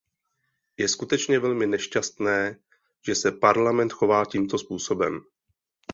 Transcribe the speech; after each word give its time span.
Je 0.77 0.87
skutečně 0.87 1.39
velmi 1.39 1.67
nešťastné, 1.67 2.59
že 3.05 3.15
se 3.15 3.31
Parlament 3.31 3.93
chová 3.93 4.25
tímto 4.25 4.57
způsobem. 4.59 5.19